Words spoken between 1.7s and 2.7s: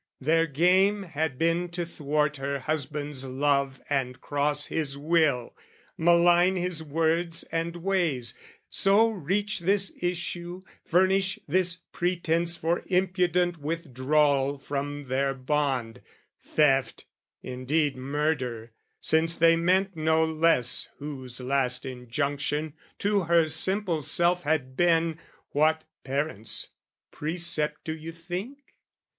to thwart her